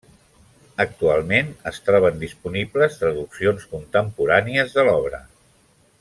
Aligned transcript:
Actualment 0.83 1.51
es 1.73 1.77
troben 1.89 2.17
disponibles 2.23 2.97
traduccions 3.05 3.67
contemporànies 3.77 4.73
de 4.79 4.87
l'obra. 4.91 5.21